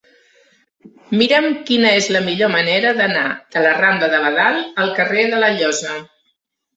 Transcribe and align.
Mira'm 1.21 1.47
quina 1.67 1.91
és 1.97 2.07
la 2.15 2.21
millor 2.29 2.49
manera 2.53 2.93
d'anar 2.99 3.25
de 3.57 3.63
la 3.65 3.73
rambla 3.81 4.09
de 4.15 4.23
Badal 4.23 4.57
al 4.85 4.89
carrer 5.01 5.27
de 5.35 5.43
la 5.45 5.51
Llosa. 5.59 5.93